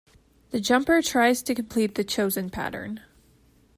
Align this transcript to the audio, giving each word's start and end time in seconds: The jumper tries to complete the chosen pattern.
The 0.49 0.59
jumper 0.59 0.99
tries 1.03 1.43
to 1.43 1.53
complete 1.53 1.93
the 1.93 2.03
chosen 2.03 2.49
pattern. 2.49 3.01